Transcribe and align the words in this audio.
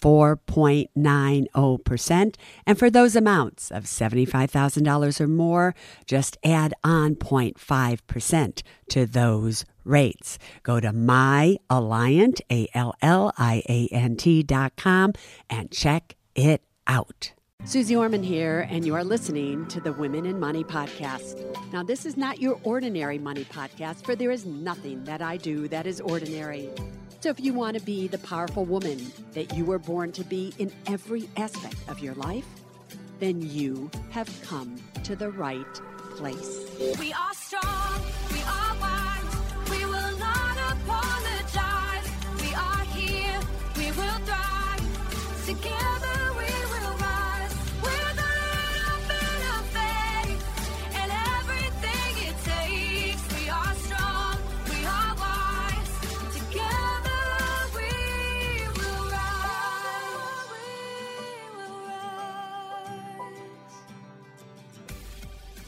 4.90%. 0.00 2.36
And 2.66 2.78
for 2.78 2.90
those 2.90 3.16
amounts 3.16 3.70
of 3.70 3.84
$75,000 3.84 5.20
or 5.20 5.28
more, 5.28 5.74
just 6.06 6.36
add 6.44 6.74
on 6.84 7.14
0.5% 7.16 8.62
to 8.90 9.06
those 9.06 9.64
rates. 9.84 10.38
Go 10.62 10.80
to 10.80 10.92
myalliant, 10.92 12.40
A-L-L-I-A-N-T 12.50 14.42
dot 14.42 14.76
com 14.76 15.14
and 15.48 15.70
check 15.70 16.16
it 16.34 16.62
out. 16.86 17.32
Suze 17.64 17.92
Orman 17.92 18.22
here, 18.22 18.68
and 18.70 18.84
you 18.84 18.94
are 18.94 19.02
listening 19.02 19.66
to 19.68 19.80
the 19.80 19.92
Women 19.92 20.26
and 20.26 20.38
Money 20.38 20.62
podcast. 20.62 21.42
Now, 21.72 21.82
this 21.82 22.06
is 22.06 22.16
not 22.16 22.40
your 22.40 22.60
ordinary 22.62 23.18
money 23.18 23.44
podcast, 23.44 24.04
for 24.04 24.14
there 24.14 24.30
is 24.30 24.46
nothing 24.46 25.02
that 25.04 25.20
I 25.20 25.36
do 25.36 25.66
that 25.68 25.84
is 25.84 26.00
ordinary. 26.00 26.70
So, 27.20 27.30
if 27.30 27.40
you 27.40 27.54
want 27.54 27.76
to 27.78 27.82
be 27.82 28.08
the 28.08 28.18
powerful 28.18 28.64
woman 28.64 29.10
that 29.32 29.56
you 29.56 29.64
were 29.64 29.78
born 29.78 30.12
to 30.12 30.24
be 30.24 30.52
in 30.58 30.70
every 30.86 31.28
aspect 31.36 31.76
of 31.88 31.98
your 31.98 32.14
life, 32.14 32.46
then 33.18 33.40
you 33.40 33.90
have 34.10 34.28
come 34.42 34.76
to 35.04 35.16
the 35.16 35.30
right 35.30 35.64
place. 36.16 36.66
We 36.98 37.12
are 37.12 37.34
strong, 37.34 37.95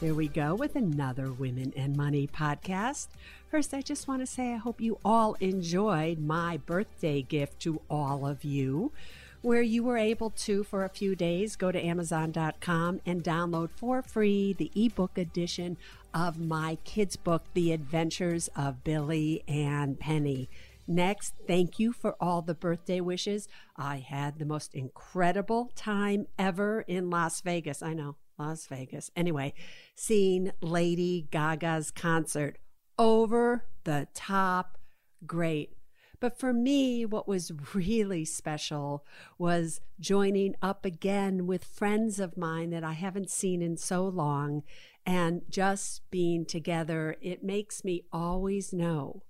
There 0.01 0.13
we 0.13 0.29
go 0.29 0.55
with 0.55 0.77
another 0.77 1.33
Women 1.33 1.73
and 1.75 1.93
Money 1.97 2.25
podcast. 2.25 3.07
First, 3.51 3.73
I 3.73 3.81
just 3.81 4.07
want 4.07 4.21
to 4.21 4.25
say 4.25 4.53
I 4.53 4.55
hope 4.55 4.79
you 4.79 4.97
all 5.03 5.35
enjoyed 5.41 6.19
my 6.19 6.55
birthday 6.55 7.21
gift 7.21 7.59
to 7.63 7.81
all 7.89 8.25
of 8.25 8.45
you, 8.45 8.93
where 9.41 9.61
you 9.61 9.83
were 9.83 9.97
able 9.97 10.29
to, 10.29 10.63
for 10.63 10.85
a 10.85 10.89
few 10.89 11.17
days, 11.17 11.57
go 11.57 11.69
to 11.69 11.85
Amazon.com 11.85 13.01
and 13.05 13.25
download 13.25 13.71
for 13.75 14.01
free 14.01 14.53
the 14.53 14.71
ebook 14.73 15.17
edition 15.17 15.75
of 16.13 16.39
my 16.39 16.77
kids' 16.85 17.17
book, 17.17 17.43
The 17.53 17.73
Adventures 17.73 18.47
of 18.55 18.85
Billy 18.85 19.43
and 19.49 19.99
Penny. 19.99 20.49
Next, 20.87 21.33
thank 21.45 21.77
you 21.77 21.91
for 21.91 22.15
all 22.21 22.41
the 22.41 22.55
birthday 22.55 23.01
wishes. 23.01 23.49
I 23.75 23.97
had 23.97 24.39
the 24.39 24.45
most 24.45 24.73
incredible 24.73 25.73
time 25.75 26.27
ever 26.37 26.85
in 26.87 27.09
Las 27.09 27.41
Vegas. 27.41 27.83
I 27.83 27.93
know, 27.93 28.15
Las 28.39 28.65
Vegas. 28.67 29.11
Anyway, 29.15 29.53
seeing 29.95 30.51
Lady 30.61 31.27
Gaga's 31.29 31.91
concert 31.91 32.57
over 32.97 33.65
the 33.83 34.07
top 34.13 34.77
great. 35.25 35.75
But 36.21 36.37
for 36.37 36.51
me, 36.51 37.05
what 37.05 37.27
was 37.27 37.51
really 37.73 38.25
special 38.25 39.05
was 39.37 39.79
joining 39.99 40.55
up 40.61 40.85
again 40.85 41.47
with 41.47 41.63
friends 41.63 42.19
of 42.19 42.37
mine 42.37 42.71
that 42.71 42.83
I 42.83 42.93
haven't 42.93 43.29
seen 43.29 43.61
in 43.61 43.77
so 43.77 44.07
long 44.07 44.63
and 45.05 45.43
just 45.49 46.01
being 46.11 46.45
together. 46.45 47.15
It 47.21 47.43
makes 47.43 47.83
me 47.83 48.03
always 48.11 48.73
know 48.73 49.23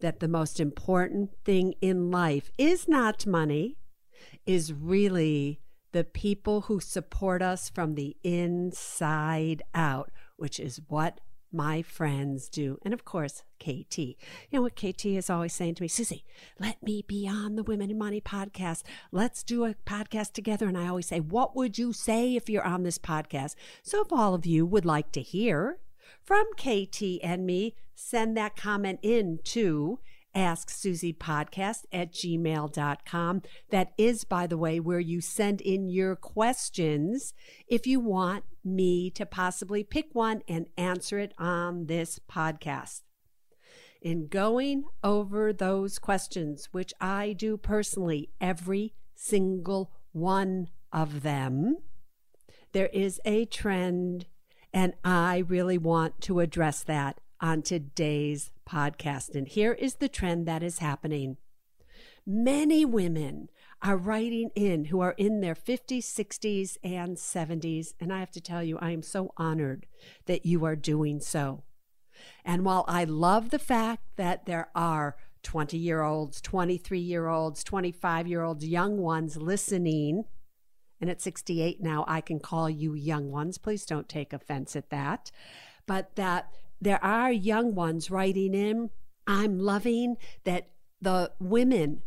that 0.00 0.20
the 0.20 0.28
most 0.28 0.60
important 0.60 1.30
thing 1.44 1.74
in 1.80 2.10
life 2.10 2.50
is 2.56 2.88
not 2.88 3.26
money, 3.26 3.76
is 4.46 4.72
really 4.72 5.60
the 5.92 6.04
people 6.04 6.62
who 6.62 6.80
support 6.80 7.42
us 7.42 7.68
from 7.68 7.94
the 7.94 8.16
inside 8.22 9.62
out, 9.74 10.10
which 10.36 10.58
is 10.58 10.80
what 10.88 11.20
my 11.52 11.82
friends 11.82 12.48
do. 12.48 12.78
And 12.82 12.94
of 12.94 13.04
course, 13.04 13.42
KT. 13.60 13.98
You 13.98 14.16
know 14.52 14.62
what 14.62 14.74
KT 14.74 15.06
is 15.06 15.28
always 15.28 15.52
saying 15.52 15.76
to 15.76 15.82
me, 15.82 15.88
Suze, 15.88 16.22
let 16.58 16.82
me 16.82 17.04
be 17.06 17.28
on 17.28 17.56
the 17.56 17.62
Women 17.62 17.90
and 17.90 17.98
Money 17.98 18.20
podcast. 18.20 18.82
Let's 19.12 19.42
do 19.42 19.64
a 19.64 19.74
podcast 19.86 20.32
together. 20.32 20.66
And 20.66 20.78
I 20.78 20.88
always 20.88 21.06
say, 21.06 21.20
what 21.20 21.54
would 21.54 21.78
you 21.78 21.92
say 21.92 22.34
if 22.34 22.48
you're 22.48 22.64
on 22.64 22.82
this 22.82 22.98
podcast? 22.98 23.54
So 23.82 24.00
if 24.00 24.12
all 24.12 24.34
of 24.34 24.46
you 24.46 24.64
would 24.64 24.86
like 24.86 25.12
to 25.12 25.20
hear 25.20 25.78
from 26.24 26.46
KT 26.54 27.02
and 27.22 27.44
me, 27.44 27.74
send 27.94 28.36
that 28.36 28.56
comment 28.56 28.98
in 29.02 29.38
to 29.44 29.98
Ask 30.34 30.70
Suze 30.70 31.12
Podcast 31.18 31.84
at 31.92 32.12
gmail.com. 32.12 33.42
That 33.70 33.92
is, 33.98 34.24
by 34.24 34.46
the 34.46 34.56
way, 34.56 34.80
where 34.80 35.00
you 35.00 35.20
send 35.20 35.60
in 35.60 35.88
your 35.88 36.16
questions 36.16 37.34
if 37.66 37.86
you 37.86 38.00
want 38.00 38.44
me 38.64 39.10
to 39.10 39.26
possibly 39.26 39.84
pick 39.84 40.08
one 40.12 40.42
and 40.48 40.66
answer 40.76 41.18
it 41.18 41.34
on 41.38 41.86
this 41.86 42.18
podcast. 42.30 43.02
In 44.00 44.26
going 44.26 44.84
over 45.04 45.52
those 45.52 45.98
questions, 45.98 46.68
which 46.72 46.92
I 47.00 47.34
do 47.34 47.56
personally, 47.56 48.30
every 48.40 48.94
single 49.14 49.92
one 50.12 50.68
of 50.92 51.22
them, 51.22 51.76
there 52.72 52.88
is 52.92 53.20
a 53.24 53.44
trend, 53.44 54.26
and 54.72 54.94
I 55.04 55.44
really 55.46 55.78
want 55.78 56.20
to 56.22 56.40
address 56.40 56.82
that 56.84 57.20
on 57.40 57.62
today's 57.62 58.51
podcast. 58.68 59.34
And 59.34 59.48
here 59.48 59.72
is 59.72 59.96
the 59.96 60.08
trend 60.08 60.46
that 60.46 60.62
is 60.62 60.78
happening. 60.78 61.36
Many 62.26 62.84
women 62.84 63.48
are 63.82 63.96
writing 63.96 64.50
in 64.54 64.86
who 64.86 65.00
are 65.00 65.14
in 65.18 65.40
their 65.40 65.54
50s, 65.54 66.04
60s, 66.04 66.76
and 66.84 67.16
70s. 67.16 67.94
And 68.00 68.12
I 68.12 68.20
have 68.20 68.30
to 68.32 68.40
tell 68.40 68.62
you, 68.62 68.78
I 68.78 68.90
am 68.90 69.02
so 69.02 69.32
honored 69.36 69.86
that 70.26 70.46
you 70.46 70.64
are 70.64 70.76
doing 70.76 71.20
so. 71.20 71.64
And 72.44 72.64
while 72.64 72.84
I 72.86 73.04
love 73.04 73.50
the 73.50 73.58
fact 73.58 74.02
that 74.16 74.46
there 74.46 74.68
are 74.74 75.16
20 75.42 75.76
year 75.76 76.02
olds, 76.02 76.40
23 76.40 77.00
year 77.00 77.26
olds, 77.26 77.64
25 77.64 78.28
year 78.28 78.42
olds, 78.42 78.64
young 78.64 78.98
ones 78.98 79.36
listening, 79.36 80.24
and 81.00 81.10
at 81.10 81.20
68 81.20 81.82
now, 81.82 82.04
I 82.06 82.20
can 82.20 82.38
call 82.38 82.70
you 82.70 82.94
young 82.94 83.32
ones. 83.32 83.58
Please 83.58 83.84
don't 83.84 84.08
take 84.08 84.32
offense 84.32 84.76
at 84.76 84.90
that. 84.90 85.32
But 85.84 86.14
that 86.14 86.54
there 86.82 87.02
are 87.02 87.30
young 87.30 87.76
ones 87.76 88.10
writing 88.10 88.54
in. 88.54 88.90
I'm 89.24 89.60
loving 89.60 90.16
that 90.42 90.70
the 91.00 91.30
women 91.38 92.02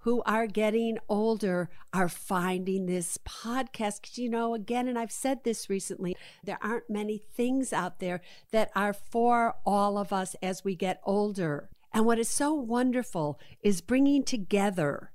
who 0.00 0.22
are 0.26 0.46
getting 0.46 0.98
older 1.08 1.70
are 1.94 2.08
finding 2.08 2.84
this 2.84 3.18
podcast. 3.18 4.18
you 4.18 4.28
know, 4.28 4.52
again, 4.54 4.88
and 4.88 4.98
I've 4.98 5.10
said 5.10 5.42
this 5.42 5.70
recently, 5.70 6.16
there 6.44 6.58
aren't 6.60 6.90
many 6.90 7.16
things 7.16 7.72
out 7.72 7.98
there 7.98 8.20
that 8.52 8.70
are 8.76 8.92
for 8.92 9.56
all 9.64 9.96
of 9.96 10.12
us 10.12 10.36
as 10.42 10.64
we 10.64 10.74
get 10.76 11.00
older. 11.04 11.70
And 11.90 12.04
what 12.04 12.18
is 12.18 12.28
so 12.28 12.52
wonderful 12.52 13.40
is 13.62 13.80
bringing 13.80 14.22
together 14.22 15.12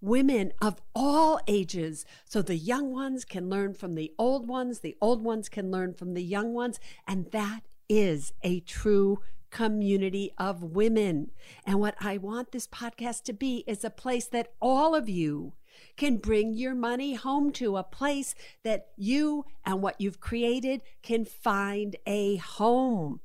women 0.00 0.52
of 0.62 0.80
all 0.94 1.40
ages 1.48 2.04
so 2.24 2.40
the 2.40 2.56
young 2.56 2.92
ones 2.92 3.24
can 3.24 3.48
learn 3.48 3.74
from 3.74 3.96
the 3.96 4.12
old 4.16 4.46
ones, 4.46 4.78
the 4.78 4.96
old 5.00 5.22
ones 5.22 5.48
can 5.48 5.72
learn 5.72 5.92
from 5.92 6.14
the 6.14 6.22
young 6.22 6.54
ones. 6.54 6.78
And 7.06 7.30
that 7.32 7.62
is 7.88 8.32
a 8.42 8.60
true 8.60 9.20
community 9.50 10.32
of 10.38 10.62
women. 10.62 11.30
And 11.64 11.80
what 11.80 11.94
I 12.00 12.18
want 12.18 12.52
this 12.52 12.66
podcast 12.66 13.22
to 13.24 13.32
be 13.32 13.64
is 13.66 13.84
a 13.84 13.90
place 13.90 14.26
that 14.26 14.52
all 14.60 14.94
of 14.94 15.08
you 15.08 15.54
can 15.96 16.16
bring 16.16 16.54
your 16.54 16.74
money 16.74 17.14
home 17.14 17.52
to, 17.52 17.76
a 17.76 17.82
place 17.82 18.34
that 18.64 18.88
you 18.96 19.44
and 19.64 19.80
what 19.80 20.00
you've 20.00 20.20
created 20.20 20.82
can 21.02 21.24
find 21.24 21.96
a 22.06 22.36
home 22.36 23.20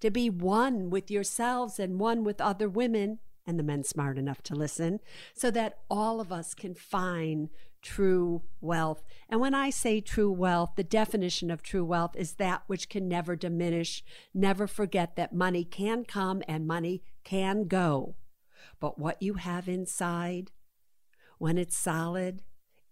to 0.00 0.10
be 0.10 0.28
one 0.28 0.90
with 0.90 1.10
yourselves 1.10 1.78
and 1.78 2.00
one 2.00 2.24
with 2.24 2.40
other 2.40 2.68
women 2.68 3.20
and 3.46 3.58
the 3.58 3.64
men 3.64 3.84
smart 3.84 4.18
enough 4.18 4.42
to 4.42 4.54
listen 4.54 5.00
so 5.34 5.50
that 5.50 5.78
all 5.90 6.20
of 6.20 6.32
us 6.32 6.54
can 6.54 6.74
find 6.74 7.48
true 7.82 8.42
wealth. 8.60 9.02
And 9.28 9.40
when 9.40 9.54
I 9.54 9.70
say 9.70 10.00
true 10.00 10.30
wealth, 10.30 10.70
the 10.76 10.84
definition 10.84 11.50
of 11.50 11.62
true 11.62 11.84
wealth 11.84 12.14
is 12.16 12.34
that 12.34 12.62
which 12.68 12.88
can 12.88 13.08
never 13.08 13.34
diminish. 13.36 14.04
Never 14.32 14.66
forget 14.66 15.16
that 15.16 15.34
money 15.34 15.64
can 15.64 16.04
come 16.04 16.42
and 16.46 16.66
money 16.66 17.02
can 17.24 17.66
go. 17.66 18.14
But 18.80 18.98
what 18.98 19.20
you 19.20 19.34
have 19.34 19.68
inside, 19.68 20.52
when 21.38 21.58
it's 21.58 21.76
solid, 21.76 22.42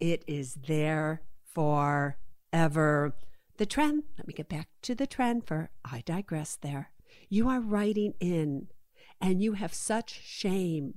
it 0.00 0.24
is 0.26 0.54
there 0.54 1.22
forever. 1.44 3.14
The 3.56 3.66
trend, 3.66 4.04
let 4.18 4.26
me 4.26 4.34
get 4.34 4.48
back 4.48 4.68
to 4.82 4.94
the 4.94 5.06
trend 5.06 5.46
for 5.46 5.70
I 5.84 6.02
digress 6.04 6.56
there. 6.60 6.90
You 7.28 7.48
are 7.48 7.60
writing 7.60 8.14
in 8.18 8.68
and 9.20 9.42
you 9.42 9.52
have 9.54 9.74
such 9.74 10.20
shame 10.22 10.94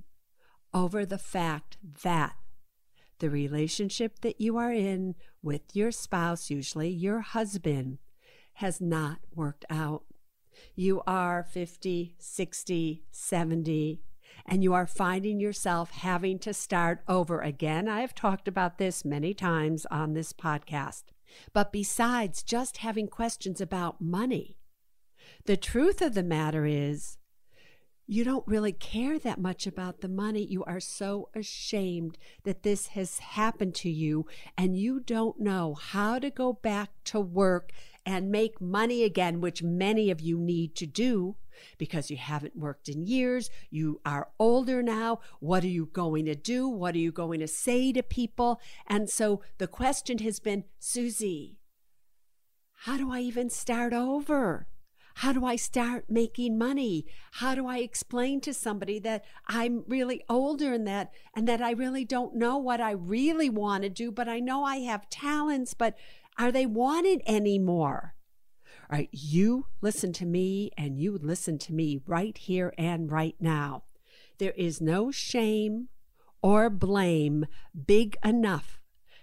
over 0.72 1.04
the 1.04 1.18
fact 1.18 1.76
that 2.02 2.36
the 3.18 3.30
relationship 3.30 4.20
that 4.20 4.40
you 4.40 4.56
are 4.56 4.72
in 4.72 5.14
with 5.42 5.62
your 5.74 5.92
spouse, 5.92 6.50
usually 6.50 6.88
your 6.88 7.20
husband, 7.20 7.98
has 8.54 8.80
not 8.80 9.18
worked 9.34 9.64
out. 9.70 10.04
You 10.74 11.02
are 11.06 11.42
50, 11.42 12.16
60, 12.18 13.04
70, 13.10 14.02
and 14.46 14.62
you 14.62 14.74
are 14.74 14.86
finding 14.86 15.40
yourself 15.40 15.90
having 15.90 16.38
to 16.40 16.52
start 16.52 17.02
over 17.08 17.40
again. 17.40 17.88
I 17.88 18.00
have 18.00 18.14
talked 18.14 18.48
about 18.48 18.78
this 18.78 19.04
many 19.04 19.34
times 19.34 19.86
on 19.90 20.14
this 20.14 20.32
podcast. 20.32 21.04
But 21.52 21.72
besides 21.72 22.42
just 22.42 22.78
having 22.78 23.08
questions 23.08 23.60
about 23.60 24.00
money, 24.00 24.56
the 25.46 25.56
truth 25.56 26.00
of 26.02 26.14
the 26.14 26.22
matter 26.22 26.66
is 26.66 27.18
you 28.06 28.24
don't 28.24 28.46
really 28.46 28.72
care 28.72 29.18
that 29.18 29.40
much 29.40 29.66
about 29.66 30.00
the 30.00 30.08
money. 30.08 30.44
You 30.44 30.62
are 30.64 30.80
so 30.80 31.30
ashamed 31.34 32.18
that 32.44 32.62
this 32.62 32.88
has 32.88 33.18
happened 33.18 33.74
to 33.76 33.90
you, 33.90 34.26
and 34.58 34.76
you 34.76 35.00
don't 35.00 35.40
know 35.40 35.74
how 35.74 36.18
to 36.18 36.30
go 36.30 36.52
back 36.52 36.90
to 37.04 37.20
work 37.20 37.72
and 38.04 38.30
make 38.30 38.60
money 38.60 39.02
again, 39.04 39.40
which 39.40 39.62
many 39.62 40.10
of 40.10 40.20
you 40.20 40.38
need 40.38 40.74
to 40.76 40.86
do 40.86 41.36
because 41.78 42.10
you 42.10 42.16
haven't 42.16 42.56
worked 42.56 42.88
in 42.88 43.06
years. 43.06 43.48
You 43.70 44.00
are 44.04 44.28
older 44.38 44.82
now. 44.82 45.20
What 45.40 45.64
are 45.64 45.68
you 45.68 45.86
going 45.86 46.26
to 46.26 46.34
do? 46.34 46.68
What 46.68 46.94
are 46.94 46.98
you 46.98 47.12
going 47.12 47.40
to 47.40 47.48
say 47.48 47.92
to 47.92 48.02
people? 48.02 48.60
And 48.86 49.08
so 49.08 49.40
the 49.58 49.68
question 49.68 50.18
has 50.18 50.40
been 50.40 50.64
Suze, 50.78 51.54
how 52.80 52.98
do 52.98 53.10
I 53.10 53.20
even 53.20 53.48
start 53.48 53.94
over? 53.94 54.66
How 55.18 55.32
do 55.32 55.44
I 55.44 55.56
start 55.56 56.06
making 56.10 56.58
money? 56.58 57.06
How 57.32 57.54
do 57.54 57.66
I 57.66 57.78
explain 57.78 58.40
to 58.42 58.52
somebody 58.52 58.98
that 59.00 59.24
I'm 59.46 59.84
really 59.86 60.22
older 60.28 60.72
and 60.72 60.86
that 60.88 61.12
and 61.34 61.46
that 61.48 61.62
I 61.62 61.70
really 61.70 62.04
don't 62.04 62.34
know 62.34 62.58
what 62.58 62.80
I 62.80 62.90
really 62.90 63.48
want 63.48 63.84
to 63.84 63.88
do, 63.88 64.10
but 64.10 64.28
I 64.28 64.40
know 64.40 64.64
I 64.64 64.78
have 64.78 65.08
talents, 65.10 65.72
but 65.72 65.96
are 66.36 66.50
they 66.50 66.66
wanted 66.66 67.22
anymore? 67.26 68.14
All 68.90 68.98
right, 68.98 69.08
you 69.12 69.66
listen 69.80 70.12
to 70.14 70.26
me 70.26 70.70
and 70.76 70.98
you 70.98 71.16
listen 71.16 71.58
to 71.58 71.72
me 71.72 72.00
right 72.06 72.36
here 72.36 72.74
and 72.76 73.10
right 73.10 73.36
now. 73.40 73.84
There 74.38 74.52
is 74.52 74.80
no 74.80 75.10
shame 75.12 75.88
or 76.42 76.68
blame 76.68 77.46
big 77.86 78.16
enough 78.24 78.80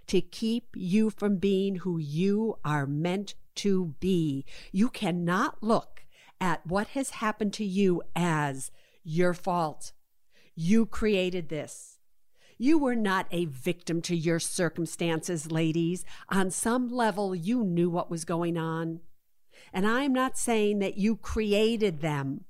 to 0.08 0.22
keep 0.22 0.70
you 0.74 1.10
from 1.10 1.36
being 1.36 1.78
who 1.78 1.98
you 1.98 2.58
are 2.66 2.88
meant 2.88 3.36
to 3.56 3.96
be. 4.00 4.46
You 4.72 4.90
cannot 4.90 5.62
look 5.62 6.06
at 6.40 6.66
what 6.66 6.88
has 6.90 7.12
happened 7.12 7.54
to 7.54 7.66
you 7.66 8.02
as 8.16 8.72
your 9.04 9.34
fault. 9.34 9.94
You 10.56 10.86
created 10.86 11.50
this. 11.50 12.00
You 12.58 12.78
were 12.78 12.96
not 12.96 13.28
a 13.32 13.46
victim 13.46 14.02
to 14.04 14.16
your 14.16 14.40
circumstances, 14.40 15.52
ladies. 15.52 16.06
On 16.30 16.52
some 16.52 16.90
level, 16.90 17.34
you 17.34 17.64
knew 17.64 17.90
what 17.90 18.12
was 18.12 18.26
going 18.26 18.58
on. 18.58 19.00
And 19.74 19.88
I'm 19.88 20.14
not 20.14 20.38
saying 20.38 20.80
that 20.80 20.98
you 20.98 21.16
created 21.16 22.02
them, 22.02 22.46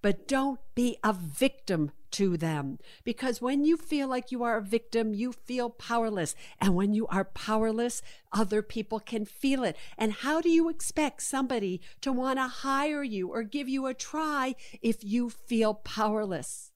but 0.00 0.26
don't 0.26 0.60
be 0.74 0.96
a 1.04 1.12
victim 1.12 1.92
to 2.12 2.36
them. 2.36 2.78
Because 3.04 3.42
when 3.42 3.64
you 3.64 3.76
feel 3.76 4.08
like 4.08 4.30
you 4.30 4.42
are 4.44 4.58
a 4.58 4.62
victim, 4.62 5.14
you 5.14 5.32
feel 5.32 5.70
powerless. 5.70 6.34
And 6.60 6.74
when 6.74 6.94
you 6.94 7.06
are 7.06 7.24
powerless, 7.24 8.02
other 8.32 8.62
people 8.62 9.00
can 9.00 9.24
feel 9.24 9.64
it. 9.64 9.76
And 9.98 10.12
how 10.12 10.40
do 10.40 10.48
you 10.48 10.68
expect 10.68 11.22
somebody 11.22 11.80
to 12.02 12.12
want 12.12 12.38
to 12.38 12.48
hire 12.48 13.02
you 13.02 13.28
or 13.28 13.42
give 13.42 13.68
you 13.68 13.86
a 13.86 13.94
try 13.94 14.54
if 14.82 15.02
you 15.02 15.30
feel 15.30 15.74
powerless? 15.74 16.71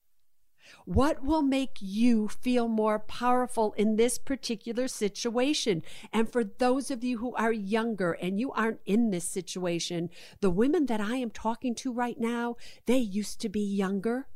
What 0.85 1.25
will 1.25 1.43
make 1.43 1.79
you 1.81 2.29
feel 2.29 2.69
more 2.69 2.99
powerful 2.99 3.73
in 3.77 3.97
this 3.97 4.19
particular 4.19 4.89
situation? 4.89 5.83
And 6.13 6.31
for 6.31 6.45
those 6.45 6.91
of 6.91 7.03
you 7.03 7.19
who 7.19 7.35
are 7.35 7.53
younger 7.53 8.13
and 8.13 8.39
you 8.39 8.53
aren't 8.53 8.81
in 8.87 9.11
this 9.11 9.29
situation, 9.29 10.11
the 10.41 10.51
women 10.51 10.87
that 10.87 11.01
I 11.01 11.17
am 11.17 11.31
talking 11.31 11.75
to 11.77 11.93
right 11.93 12.19
now, 12.19 12.57
they 12.87 12.99
used 12.99 13.41
to 13.41 13.49
be 13.49 13.61
younger. 13.61 14.29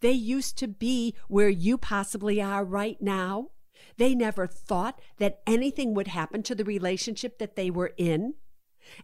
They 0.00 0.12
used 0.12 0.58
to 0.58 0.68
be 0.68 1.14
where 1.28 1.48
you 1.48 1.78
possibly 1.78 2.40
are 2.40 2.64
right 2.64 3.00
now. 3.00 3.50
They 3.96 4.14
never 4.14 4.46
thought 4.46 5.00
that 5.18 5.40
anything 5.46 5.94
would 5.94 6.08
happen 6.08 6.42
to 6.44 6.54
the 6.54 6.64
relationship 6.64 7.38
that 7.38 7.56
they 7.56 7.70
were 7.70 7.92
in. 7.96 8.34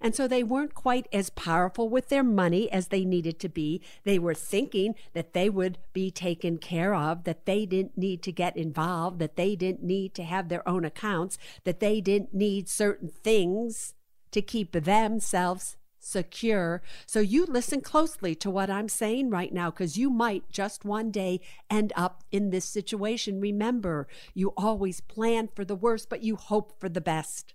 And 0.01 0.15
so 0.15 0.27
they 0.27 0.43
weren't 0.43 0.75
quite 0.75 1.09
as 1.13 1.31
powerful 1.31 1.89
with 1.89 2.09
their 2.09 2.25
money 2.25 2.71
as 2.71 2.89
they 2.89 3.05
needed 3.05 3.39
to 3.41 3.49
be. 3.49 3.83
They 4.05 4.19
were 4.19 4.35
thinking 4.35 4.95
that 5.13 5.33
they 5.33 5.51
would 5.51 5.79
be 5.93 6.11
taken 6.11 6.59
care 6.59 6.95
of, 6.95 7.25
that 7.25 7.47
they 7.47 7.67
didn't 7.67 7.97
need 7.97 8.23
to 8.25 8.33
get 8.33 8.57
involved, 8.57 9.19
that 9.19 9.37
they 9.37 9.57
didn't 9.57 9.85
need 9.85 10.15
to 10.15 10.25
have 10.25 10.49
their 10.49 10.67
own 10.69 10.85
accounts, 10.85 11.39
that 11.65 11.81
they 11.81 12.01
didn't 12.01 12.35
need 12.35 12.69
certain 12.69 13.09
things 13.09 13.95
to 14.31 14.43
keep 14.43 14.73
themselves 14.73 15.77
secure. 16.01 16.83
So 17.07 17.21
you 17.21 17.45
listen 17.45 17.81
closely 17.81 18.35
to 18.37 18.51
what 18.51 18.71
I'm 18.71 18.89
saying 18.89 19.31
right 19.31 19.53
now 19.53 19.71
because 19.71 19.99
you 19.99 20.11
might 20.11 20.49
just 20.51 20.85
one 20.85 21.11
day 21.11 21.41
end 21.69 21.93
up 21.97 22.25
in 22.31 22.51
this 22.51 22.65
situation. 22.65 23.41
Remember, 23.41 24.07
you 24.35 24.53
always 24.57 25.01
plan 25.01 25.49
for 25.55 25.65
the 25.65 25.75
worst, 25.75 26.09
but 26.09 26.23
you 26.23 26.37
hope 26.37 26.81
for 26.81 26.89
the 26.89 27.01
best. 27.01 27.55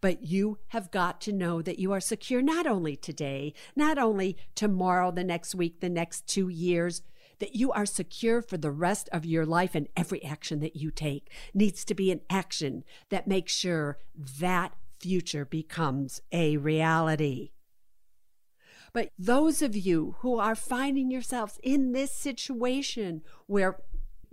But 0.00 0.22
you 0.22 0.58
have 0.68 0.90
got 0.90 1.20
to 1.22 1.32
know 1.32 1.62
that 1.62 1.78
you 1.78 1.92
are 1.92 2.00
secure 2.00 2.42
not 2.42 2.66
only 2.66 2.96
today, 2.96 3.54
not 3.74 3.98
only 3.98 4.36
tomorrow, 4.54 5.10
the 5.10 5.24
next 5.24 5.54
week, 5.54 5.80
the 5.80 5.88
next 5.88 6.26
two 6.26 6.48
years, 6.48 7.02
that 7.38 7.54
you 7.54 7.70
are 7.72 7.86
secure 7.86 8.40
for 8.40 8.56
the 8.56 8.70
rest 8.70 9.08
of 9.12 9.26
your 9.26 9.44
life 9.44 9.74
and 9.74 9.88
every 9.96 10.24
action 10.24 10.60
that 10.60 10.76
you 10.76 10.90
take 10.90 11.30
needs 11.52 11.84
to 11.84 11.94
be 11.94 12.10
an 12.10 12.20
action 12.30 12.84
that 13.10 13.26
makes 13.28 13.52
sure 13.52 13.98
that 14.40 14.72
future 14.98 15.44
becomes 15.44 16.20
a 16.32 16.56
reality. 16.56 17.50
But 18.92 19.10
those 19.18 19.60
of 19.60 19.76
you 19.76 20.16
who 20.20 20.38
are 20.38 20.54
finding 20.54 21.10
yourselves 21.10 21.58
in 21.62 21.92
this 21.92 22.12
situation 22.12 23.20
where 23.46 23.78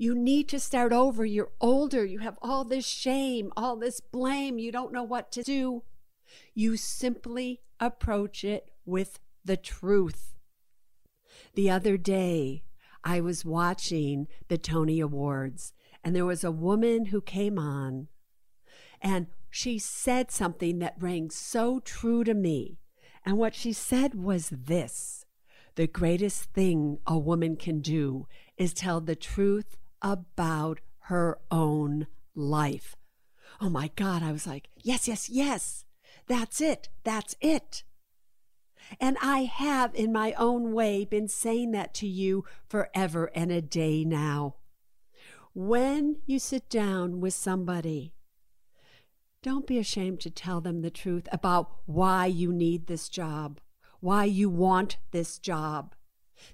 you 0.04 0.14
need 0.14 0.50
to 0.50 0.60
start 0.60 0.92
over. 0.92 1.24
You're 1.26 1.54
older. 1.62 2.04
You 2.04 2.20
have 2.20 2.38
all 2.42 2.66
this 2.66 2.86
shame, 2.86 3.54
all 3.56 3.78
this 3.78 4.02
blame. 4.02 4.60
You 4.60 4.70
don't 4.70 4.92
know 4.92 5.04
what 5.04 5.32
to 5.32 5.44
do. 5.44 5.84
You 6.54 6.76
simply 6.76 7.62
approach 7.80 8.44
it 8.44 8.70
with 8.86 9.22
the 9.46 9.56
truth. 9.56 10.36
The 11.54 11.70
other 11.70 11.96
day, 11.96 12.64
I 13.02 13.22
was 13.22 13.46
watching 13.46 14.28
the 14.50 14.58
Tony 14.58 15.00
Awards, 15.00 15.72
and 16.04 16.14
there 16.14 16.26
was 16.26 16.44
a 16.44 16.52
woman 16.52 17.06
who 17.06 17.22
came 17.22 17.58
on, 17.58 18.10
and 19.02 19.28
she 19.50 19.80
said 19.80 20.32
something 20.32 20.80
that 20.80 20.98
rang 21.00 21.30
so 21.30 21.80
true 21.80 22.26
to 22.26 22.34
me. 22.34 22.78
And 23.26 23.38
what 23.38 23.56
she 23.56 23.72
said 23.72 24.16
was 24.16 24.50
this 24.50 25.26
The 25.76 25.88
greatest 25.88 26.52
thing 26.52 26.98
a 27.08 27.18
woman 27.18 27.56
can 27.56 27.80
do 27.80 28.28
is 28.58 28.74
tell 28.74 29.00
the 29.00 29.16
truth 29.16 29.78
about 30.04 30.82
her 31.06 31.40
own 31.50 32.08
life. 32.36 32.96
Oh 33.60 33.70
my 33.70 33.90
God, 33.96 34.22
I 34.22 34.32
was 34.32 34.46
like, 34.46 34.70
yes, 34.78 35.08
yes, 35.08 35.30
yes, 35.30 35.86
that's 36.28 36.62
it, 36.62 36.90
that's 37.04 37.36
it. 37.42 37.84
And 39.00 39.18
I 39.22 39.46
have, 39.46 39.96
in 39.96 40.12
my 40.12 40.34
own 40.34 40.74
way, 40.74 41.06
been 41.06 41.28
saying 41.28 41.72
that 41.72 41.94
to 41.96 42.08
you 42.08 42.44
forever 42.68 43.32
and 43.34 43.52
a 43.52 43.62
day 43.62 44.04
now. 44.04 44.56
When 45.54 46.18
you 46.26 46.40
sit 46.40 46.70
down 46.70 47.22
with 47.22 47.34
somebody, 47.34 48.14
don't 49.42 49.68
be 49.68 49.78
ashamed 49.78 50.20
to 50.22 50.30
tell 50.30 50.62
them 50.62 50.82
the 50.82 50.90
truth 50.90 51.28
about 51.32 51.70
why 51.86 52.26
you 52.26 52.52
need 52.52 52.88
this 52.88 53.10
job, 53.10 53.60
why 54.00 54.26
you 54.26 54.50
want 54.50 54.98
this 55.12 55.38
job, 55.38 55.96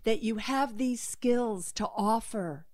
that 0.04 0.22
you 0.22 0.36
have 0.36 0.78
these 0.78 1.02
skills 1.02 1.72
to 1.74 1.88
offer, 1.96 2.66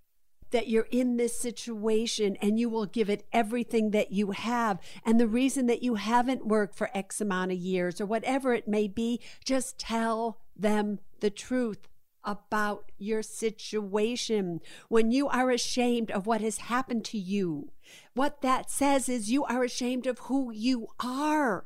that 0.56 0.70
you're 0.70 0.88
in 0.90 1.18
this 1.18 1.38
situation 1.38 2.38
and 2.42 2.58
you 2.58 2.70
will 2.70 2.86
give 2.86 3.10
it 3.10 3.28
everything 3.34 3.92
that 3.92 4.14
you 4.14 4.32
have. 4.32 4.80
And 5.06 5.20
the 5.20 5.28
reason 5.28 5.68
that 5.68 5.84
you 5.84 5.96
haven't 5.96 6.48
worked 6.48 6.78
for 6.78 6.90
X 6.94 7.20
amount 7.20 7.52
of 7.52 7.58
years 7.58 8.00
or 8.00 8.06
whatever 8.06 8.54
it 8.54 8.66
may 8.66 8.88
be, 8.88 9.20
just 9.44 9.78
tell 9.78 10.40
them 10.56 11.00
the 11.20 11.30
truth 11.30 11.90
about 12.24 12.90
your 12.98 13.22
situation. 13.22 14.62
When 14.88 15.12
you 15.12 15.28
are 15.28 15.52
ashamed 15.52 16.10
of 16.10 16.26
what 16.26 16.40
has 16.40 16.58
happened 16.60 17.04
to 17.06 17.18
you, 17.18 17.74
what 18.14 18.42
that 18.42 18.72
says 18.72 19.10
is 19.10 19.30
you 19.30 19.44
are 19.44 19.66
ashamed 19.66 20.08
of 20.08 20.20
who 20.20 20.54
you 20.54 20.88
are. 21.02 21.66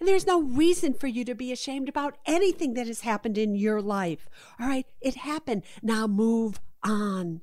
And 0.00 0.08
there's 0.08 0.26
no 0.26 0.42
reason 0.42 0.94
for 0.94 1.06
you 1.06 1.24
to 1.26 1.34
be 1.36 1.52
ashamed 1.52 1.88
about 1.88 2.18
anything 2.26 2.74
that 2.74 2.88
has 2.88 3.02
happened 3.02 3.38
in 3.38 3.54
your 3.54 3.80
life. 3.80 4.28
All 4.58 4.66
right, 4.66 4.86
it 5.00 5.14
happened. 5.14 5.62
Now 5.80 6.08
move 6.08 6.60
on. 6.82 7.42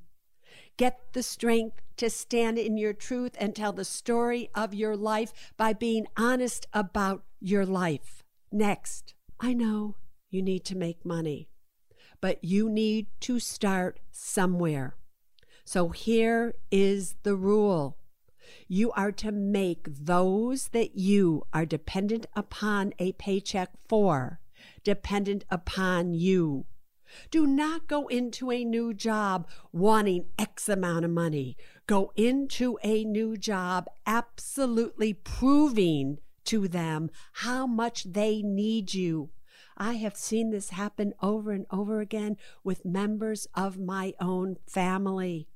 Get 0.78 1.12
the 1.12 1.24
strength 1.24 1.82
to 1.96 2.08
stand 2.08 2.56
in 2.56 2.78
your 2.78 2.92
truth 2.92 3.32
and 3.40 3.54
tell 3.54 3.72
the 3.72 3.84
story 3.84 4.48
of 4.54 4.72
your 4.72 4.96
life 4.96 5.52
by 5.56 5.72
being 5.72 6.06
honest 6.16 6.66
about 6.72 7.24
your 7.40 7.66
life. 7.66 8.22
Next, 8.52 9.14
I 9.40 9.54
know 9.54 9.96
you 10.30 10.40
need 10.40 10.64
to 10.66 10.76
make 10.76 11.04
money, 11.04 11.48
but 12.20 12.42
you 12.44 12.70
need 12.70 13.08
to 13.22 13.40
start 13.40 13.98
somewhere. 14.12 14.94
So 15.64 15.88
here 15.88 16.54
is 16.70 17.16
the 17.24 17.34
rule 17.34 17.98
you 18.68 18.92
are 18.92 19.12
to 19.12 19.32
make 19.32 19.84
those 19.84 20.68
that 20.68 20.96
you 20.96 21.42
are 21.52 21.66
dependent 21.66 22.26
upon 22.34 22.92
a 23.00 23.12
paycheck 23.12 23.70
for 23.88 24.40
dependent 24.84 25.44
upon 25.50 26.14
you. 26.14 26.66
Do 27.30 27.46
not 27.46 27.86
go 27.86 28.06
into 28.08 28.50
a 28.50 28.64
new 28.64 28.94
job 28.94 29.48
wanting 29.72 30.26
X 30.38 30.68
amount 30.68 31.04
of 31.04 31.10
money. 31.10 31.56
Go 31.86 32.12
into 32.16 32.78
a 32.82 33.04
new 33.04 33.36
job 33.36 33.86
absolutely 34.06 35.14
proving 35.14 36.18
to 36.44 36.68
them 36.68 37.10
how 37.34 37.66
much 37.66 38.04
they 38.04 38.42
need 38.42 38.94
you. 38.94 39.30
I 39.76 39.94
have 39.94 40.16
seen 40.16 40.50
this 40.50 40.70
happen 40.70 41.14
over 41.22 41.52
and 41.52 41.66
over 41.70 42.00
again 42.00 42.36
with 42.64 42.84
members 42.84 43.46
of 43.54 43.78
my 43.78 44.14
own 44.20 44.56
family. 44.66 45.48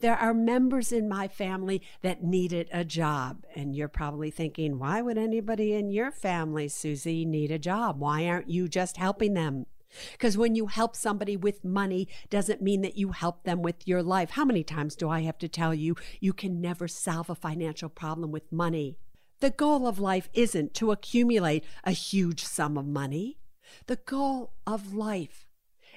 There 0.00 0.16
are 0.16 0.34
members 0.34 0.92
in 0.92 1.08
my 1.08 1.28
family 1.28 1.82
that 2.02 2.24
needed 2.24 2.68
a 2.72 2.84
job. 2.84 3.44
And 3.54 3.76
you're 3.76 3.88
probably 3.88 4.30
thinking, 4.30 4.78
why 4.78 5.02
would 5.02 5.18
anybody 5.18 5.72
in 5.72 5.90
your 5.90 6.10
family, 6.10 6.68
Suze, 6.68 7.06
need 7.06 7.50
a 7.50 7.58
job? 7.58 8.00
Why 8.00 8.26
aren't 8.26 8.50
you 8.50 8.68
just 8.68 8.96
helping 8.96 9.34
them? 9.34 9.66
Because 10.12 10.36
when 10.36 10.54
you 10.54 10.66
help 10.66 10.94
somebody 10.94 11.36
with 11.36 11.64
money 11.64 12.08
doesn't 12.30 12.62
mean 12.62 12.82
that 12.82 12.96
you 12.96 13.12
help 13.12 13.44
them 13.44 13.62
with 13.62 13.86
your 13.86 14.02
life. 14.02 14.30
How 14.30 14.44
many 14.44 14.62
times 14.62 14.96
do 14.96 15.08
I 15.08 15.20
have 15.20 15.38
to 15.38 15.48
tell 15.48 15.74
you 15.74 15.96
you 16.20 16.32
can 16.32 16.60
never 16.60 16.88
solve 16.88 17.30
a 17.30 17.34
financial 17.34 17.88
problem 17.88 18.30
with 18.30 18.52
money? 18.52 18.98
The 19.40 19.50
goal 19.50 19.86
of 19.86 19.98
life 19.98 20.28
isn't 20.34 20.74
to 20.74 20.90
accumulate 20.90 21.64
a 21.84 21.92
huge 21.92 22.44
sum 22.44 22.76
of 22.76 22.86
money. 22.86 23.38
The 23.86 23.96
goal 23.96 24.52
of 24.66 24.94
life 24.94 25.46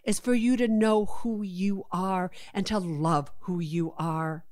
is 0.03 0.19
for 0.19 0.33
you 0.33 0.57
to 0.57 0.67
know 0.67 1.05
who 1.05 1.41
you 1.41 1.85
are 1.91 2.31
and 2.53 2.65
to 2.67 2.79
love 2.79 3.31
who 3.41 3.59
you 3.59 3.93
are 3.97 4.45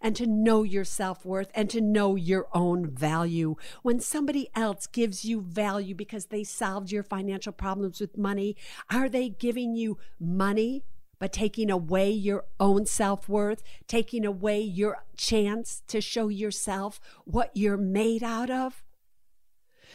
and 0.00 0.16
to 0.16 0.26
know 0.26 0.62
your 0.62 0.84
self 0.84 1.24
worth 1.24 1.50
and 1.54 1.68
to 1.70 1.80
know 1.80 2.16
your 2.16 2.48
own 2.52 2.86
value. 2.86 3.56
When 3.82 4.00
somebody 4.00 4.50
else 4.54 4.86
gives 4.86 5.24
you 5.24 5.40
value 5.40 5.94
because 5.94 6.26
they 6.26 6.44
solved 6.44 6.90
your 6.90 7.02
financial 7.02 7.52
problems 7.52 8.00
with 8.00 8.16
money, 8.16 8.56
are 8.90 9.08
they 9.08 9.28
giving 9.28 9.74
you 9.74 9.98
money? 10.18 10.84
But 11.18 11.34
taking 11.34 11.70
away 11.70 12.10
your 12.10 12.44
own 12.58 12.86
self 12.86 13.28
worth, 13.28 13.62
taking 13.86 14.24
away 14.24 14.60
your 14.62 15.04
chance 15.16 15.82
to 15.88 16.00
show 16.00 16.28
yourself 16.28 16.98
what 17.24 17.50
you're 17.54 17.76
made 17.76 18.22
out 18.22 18.50
of? 18.50 18.82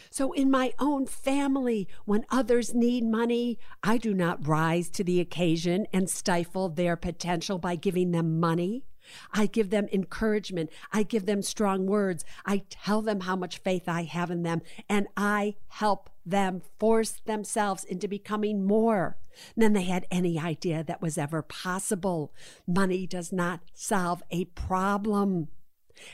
So, 0.09 0.33
in 0.33 0.51
my 0.51 0.71
own 0.79 1.05
family, 1.05 1.87
when 2.05 2.25
others 2.29 2.73
need 2.73 3.03
money, 3.03 3.57
I 3.83 3.97
do 3.97 4.13
not 4.13 4.47
rise 4.47 4.89
to 4.91 5.03
the 5.03 5.19
occasion 5.19 5.87
and 5.91 6.09
stifle 6.09 6.69
their 6.69 6.95
potential 6.95 7.57
by 7.57 7.75
giving 7.75 8.11
them 8.11 8.39
money. 8.39 8.85
I 9.33 9.45
give 9.45 9.69
them 9.69 9.87
encouragement. 9.91 10.69
I 10.91 11.03
give 11.03 11.25
them 11.25 11.41
strong 11.41 11.85
words. 11.85 12.25
I 12.45 12.63
tell 12.69 13.01
them 13.01 13.21
how 13.21 13.35
much 13.35 13.59
faith 13.59 13.87
I 13.87 14.03
have 14.03 14.31
in 14.31 14.43
them, 14.43 14.61
and 14.89 15.07
I 15.15 15.55
help 15.67 16.09
them 16.25 16.61
force 16.79 17.21
themselves 17.25 17.83
into 17.83 18.07
becoming 18.07 18.65
more 18.65 19.17
than 19.55 19.73
they 19.73 19.83
had 19.83 20.05
any 20.09 20.39
idea 20.39 20.83
that 20.83 21.01
was 21.01 21.17
ever 21.17 21.41
possible. 21.41 22.33
Money 22.67 23.05
does 23.05 23.31
not 23.31 23.59
solve 23.73 24.23
a 24.31 24.45
problem. 24.45 25.49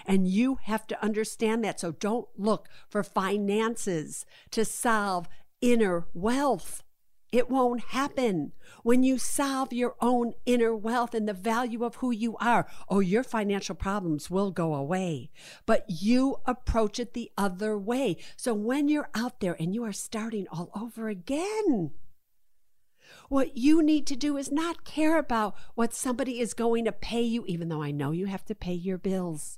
And 0.05 0.27
you 0.27 0.60
have 0.63 0.86
to 0.88 1.03
understand 1.03 1.63
that. 1.63 1.79
So 1.79 1.91
don't 1.91 2.27
look 2.38 2.67
for 2.89 3.03
finances 3.03 4.25
to 4.51 4.65
solve 4.65 5.27
inner 5.62 6.07
wealth. 6.13 6.83
It 7.31 7.50
won't 7.50 7.81
happen. 7.81 8.51
When 8.83 9.03
you 9.03 9.17
solve 9.17 9.71
your 9.71 9.95
own 10.01 10.33
inner 10.45 10.75
wealth 10.75 11.13
and 11.13 11.27
the 11.27 11.33
value 11.33 11.85
of 11.85 11.95
who 11.95 12.11
you 12.11 12.35
are, 12.38 12.67
oh, 12.89 13.00
your 13.00 13.23
financial 13.23 13.75
problems 13.75 14.29
will 14.29 14.51
go 14.51 14.75
away. 14.75 15.31
But 15.65 15.85
you 15.88 16.38
approach 16.45 17.00
it 17.00 17.13
the 17.13 17.31
other 17.38 17.77
way. 17.77 18.17
So 18.35 18.53
when 18.53 18.89
you're 18.89 19.09
out 19.15 19.39
there 19.39 19.55
and 19.57 19.73
you 19.73 19.83
are 19.85 19.93
starting 19.93 20.45
all 20.51 20.71
over 20.75 21.07
again, 21.07 21.91
what 23.29 23.55
you 23.57 23.81
need 23.81 24.07
to 24.07 24.17
do 24.17 24.35
is 24.35 24.51
not 24.51 24.83
care 24.83 25.17
about 25.17 25.55
what 25.75 25.93
somebody 25.93 26.41
is 26.41 26.53
going 26.53 26.83
to 26.83 26.91
pay 26.91 27.21
you, 27.21 27.45
even 27.47 27.69
though 27.69 27.81
I 27.81 27.91
know 27.91 28.11
you 28.11 28.25
have 28.25 28.43
to 28.45 28.55
pay 28.55 28.73
your 28.73 28.97
bills 28.97 29.57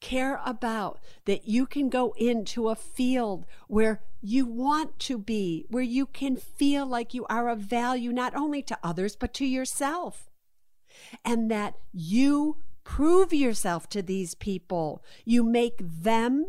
care 0.00 0.40
about, 0.44 1.00
that 1.24 1.48
you 1.48 1.66
can 1.66 1.88
go 1.88 2.14
into 2.16 2.68
a 2.68 2.76
field 2.76 3.46
where 3.66 4.02
you 4.20 4.46
want 4.46 4.98
to 4.98 5.18
be, 5.18 5.66
where 5.68 5.82
you 5.82 6.06
can 6.06 6.36
feel 6.36 6.86
like 6.86 7.14
you 7.14 7.24
are 7.26 7.48
of 7.48 7.60
value 7.60 8.12
not 8.12 8.34
only 8.34 8.62
to 8.62 8.78
others, 8.82 9.16
but 9.16 9.34
to 9.34 9.44
yourself. 9.44 10.28
And 11.24 11.50
that 11.50 11.74
you 11.92 12.56
prove 12.84 13.32
yourself 13.32 13.88
to 13.90 14.02
these 14.02 14.34
people. 14.34 15.04
You 15.24 15.42
make 15.42 15.76
them 15.78 16.46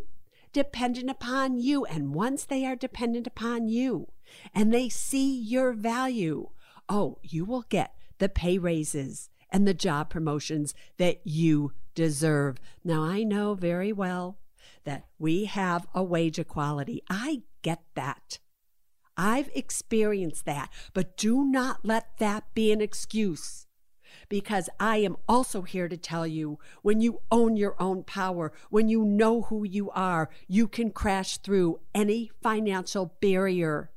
dependent 0.54 1.10
upon 1.10 1.58
you. 1.58 1.86
And 1.86 2.14
once 2.14 2.46
they 2.46 2.66
are 2.66 2.76
dependent 2.76 3.28
upon 3.28 3.68
you 3.68 4.08
and 4.54 4.74
they 4.74 4.90
see 4.90 5.38
your 5.38 5.74
value, 5.74 6.50
oh, 6.88 7.20
you 7.22 7.46
will 7.46 7.66
get 7.70 7.94
the 8.20 8.30
pay 8.30 8.58
raises 8.58 9.30
and 9.52 9.68
the 9.68 9.74
job 9.74 10.10
promotions 10.10 10.74
that 10.98 11.20
you 11.24 11.74
deserve. 11.96 12.60
Now, 12.84 13.04
I 13.04 13.24
know 13.24 13.54
very 13.54 13.92
well 13.92 14.38
that 14.84 15.06
we 15.18 15.46
have 15.46 15.88
a 15.94 16.04
wage 16.04 16.40
equality. 16.40 17.04
I 17.10 17.44
get 17.62 17.82
that. 17.96 18.40
I've 19.18 19.50
experienced 19.54 20.46
that, 20.46 20.70
but 20.94 21.18
do 21.18 21.44
not 21.44 21.84
let 21.84 22.18
that 22.20 22.54
be 22.54 22.72
an 22.72 22.82
excuse. 22.82 23.68
Because 24.30 24.70
I 24.80 24.98
am 24.98 25.18
also 25.28 25.64
here 25.64 25.88
to 25.88 25.98
tell 25.98 26.26
you 26.26 26.58
when 26.82 27.02
you 27.02 27.22
own 27.32 27.58
your 27.58 27.76
own 27.82 28.04
power, 28.04 28.54
when 28.70 28.88
you 28.88 29.04
know 29.04 29.44
who 29.44 29.64
you 29.64 29.90
are, 29.92 30.30
you 30.48 30.68
can 30.68 30.92
crash 30.92 31.38
through 31.38 31.82
any 31.94 32.32
financial 32.42 33.16
barrier 33.20 33.92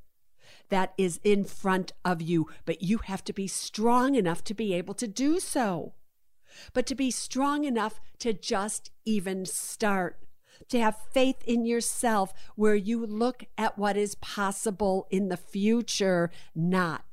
that 0.71 0.93
is 0.99 1.21
in 1.23 1.45
front 1.45 1.93
of 2.05 2.21
you, 2.21 2.49
but 2.65 2.83
you 2.83 2.99
have 2.99 3.23
to 3.25 3.33
be 3.33 3.47
strong 3.47 4.15
enough 4.15 4.43
to 4.45 4.55
be 4.55 4.75
able 4.75 4.95
to 4.95 5.07
do 5.07 5.39
so 5.39 5.95
but 6.73 6.87
to 6.87 6.95
be 6.95 7.11
strong 7.11 7.65
enough 7.65 8.01
to 8.19 8.33
just 8.33 8.91
even 9.05 9.45
start, 9.45 10.19
to 10.69 10.81
have 10.81 10.97
faith 11.13 11.43
in 11.47 11.67
yourself 11.67 12.33
where 12.57 12.75
you 12.75 13.05
look 13.05 13.45
at 13.59 13.79
what 13.79 13.97
is 13.97 14.15
possible 14.17 15.07
in 15.11 15.29
the 15.29 15.37
future, 15.37 16.31
not 16.55 17.05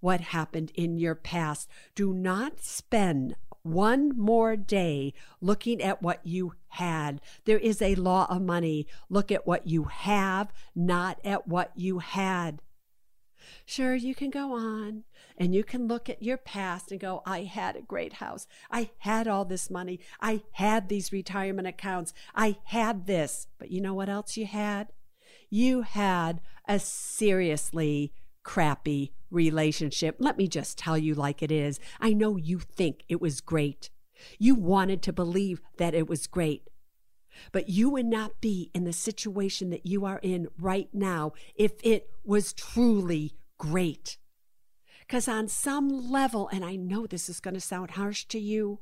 what 0.00 0.20
happened 0.20 0.72
in 0.74 0.96
your 0.98 1.14
past. 1.14 1.68
Do 1.94 2.12
not 2.12 2.60
spend 2.60 3.36
one 3.62 4.16
more 4.16 4.56
day 4.56 5.12
looking 5.40 5.82
at 5.82 6.02
what 6.02 6.20
you 6.26 6.54
had. 6.68 7.20
There 7.44 7.58
is 7.58 7.82
a 7.82 7.94
law 7.94 8.26
of 8.30 8.42
money. 8.42 8.86
Look 9.08 9.30
at 9.30 9.46
what 9.46 9.66
you 9.66 9.84
have, 9.84 10.52
not 10.74 11.20
at 11.24 11.46
what 11.46 11.72
you 11.76 11.98
had. 11.98 12.62
Sure, 13.64 13.94
you 13.94 14.14
can 14.14 14.30
go 14.30 14.54
on 14.54 15.04
and 15.36 15.54
you 15.54 15.64
can 15.64 15.88
look 15.88 16.08
at 16.08 16.22
your 16.22 16.36
past 16.36 16.90
and 16.90 17.00
go, 17.00 17.22
I 17.24 17.44
had 17.44 17.76
a 17.76 17.82
great 17.82 18.14
house. 18.14 18.46
I 18.70 18.90
had 18.98 19.26
all 19.26 19.44
this 19.44 19.70
money. 19.70 20.00
I 20.20 20.42
had 20.52 20.88
these 20.88 21.12
retirement 21.12 21.68
accounts. 21.68 22.12
I 22.34 22.58
had 22.64 23.06
this. 23.06 23.46
But 23.58 23.70
you 23.70 23.80
know 23.80 23.94
what 23.94 24.08
else 24.08 24.36
you 24.36 24.46
had? 24.46 24.88
You 25.48 25.82
had 25.82 26.40
a 26.68 26.78
seriously 26.78 28.12
crappy 28.42 29.12
relationship. 29.30 30.16
Let 30.18 30.38
me 30.38 30.48
just 30.48 30.78
tell 30.78 30.98
you 30.98 31.14
like 31.14 31.42
it 31.42 31.52
is. 31.52 31.80
I 32.00 32.12
know 32.12 32.36
you 32.36 32.58
think 32.58 33.04
it 33.08 33.20
was 33.20 33.40
great. 33.40 33.90
You 34.38 34.54
wanted 34.54 35.02
to 35.02 35.12
believe 35.12 35.60
that 35.78 35.94
it 35.94 36.08
was 36.08 36.26
great. 36.26 36.69
But 37.52 37.68
you 37.68 37.90
would 37.90 38.06
not 38.06 38.40
be 38.40 38.70
in 38.74 38.84
the 38.84 38.92
situation 38.92 39.70
that 39.70 39.86
you 39.86 40.04
are 40.04 40.20
in 40.22 40.48
right 40.58 40.88
now 40.92 41.32
if 41.54 41.72
it 41.82 42.10
was 42.24 42.52
truly 42.52 43.34
great. 43.58 44.18
Because 45.00 45.28
on 45.28 45.48
some 45.48 46.10
level, 46.10 46.48
and 46.52 46.64
I 46.64 46.76
know 46.76 47.06
this 47.06 47.28
is 47.28 47.40
going 47.40 47.54
to 47.54 47.60
sound 47.60 47.92
harsh 47.92 48.24
to 48.26 48.38
you, 48.38 48.80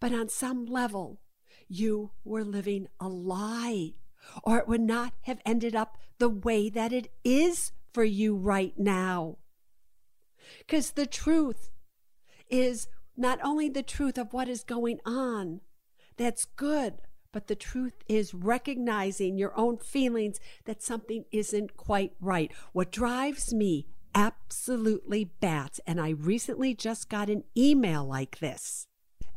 but 0.00 0.12
on 0.12 0.28
some 0.28 0.66
level, 0.66 1.20
you 1.68 2.10
were 2.24 2.44
living 2.44 2.88
a 3.00 3.08
lie, 3.08 3.94
or 4.42 4.58
it 4.58 4.68
would 4.68 4.80
not 4.80 5.14
have 5.22 5.40
ended 5.46 5.74
up 5.74 5.98
the 6.18 6.28
way 6.28 6.68
that 6.68 6.92
it 6.92 7.12
is 7.24 7.72
for 7.92 8.04
you 8.04 8.34
right 8.36 8.78
now. 8.78 9.38
Because 10.58 10.92
the 10.92 11.06
truth 11.06 11.70
is 12.48 12.88
not 13.16 13.38
only 13.42 13.68
the 13.68 13.82
truth 13.82 14.18
of 14.18 14.32
what 14.32 14.48
is 14.48 14.64
going 14.64 15.00
on, 15.04 15.60
that's 16.16 16.44
good, 16.44 16.94
but 17.32 17.46
the 17.46 17.56
truth 17.56 17.94
is 18.08 18.34
recognizing 18.34 19.38
your 19.38 19.56
own 19.58 19.78
feelings 19.78 20.38
that 20.66 20.82
something 20.82 21.24
isn't 21.32 21.76
quite 21.76 22.12
right. 22.20 22.52
What 22.72 22.92
drives 22.92 23.52
me 23.52 23.86
absolutely 24.14 25.24
bats, 25.24 25.80
and 25.86 26.00
I 26.00 26.10
recently 26.10 26.74
just 26.74 27.08
got 27.08 27.30
an 27.30 27.44
email 27.56 28.04
like 28.04 28.38
this. 28.38 28.86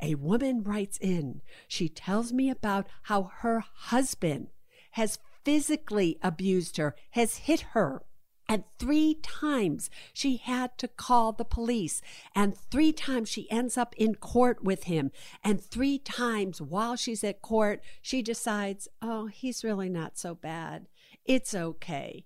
A 0.02 0.16
woman 0.16 0.62
writes 0.62 0.98
in, 1.00 1.42
she 1.68 1.88
tells 1.88 2.34
me 2.34 2.50
about 2.50 2.88
how 3.04 3.32
her 3.38 3.64
husband 3.74 4.48
has 4.92 5.20
physically 5.44 6.18
abused 6.22 6.78
her, 6.78 6.96
has 7.12 7.38
hit 7.38 7.62
her, 7.72 8.04
And 8.48 8.64
three 8.78 9.16
times 9.22 9.90
she 10.14 10.38
had 10.38 10.78
to 10.78 10.88
call 10.88 11.32
the 11.32 11.46
police. 11.46 12.02
And 12.36 12.58
three 12.58 12.94
times 12.94 13.30
she 13.30 13.50
ends 13.50 13.78
up 13.78 13.96
in 13.98 14.16
court 14.16 14.64
with 14.64 14.84
him. 14.84 15.12
And 15.44 15.64
three 15.64 15.98
times 15.98 16.62
while 16.62 16.96
she's 16.96 17.24
at 17.24 17.42
court, 17.42 17.82
she 18.02 18.22
decides, 18.22 18.88
oh, 19.02 19.28
he's 19.28 19.64
really 19.64 19.90
not 19.90 20.18
so 20.18 20.36
bad. 20.36 20.88
It's 21.26 21.56
okay. 21.56 22.26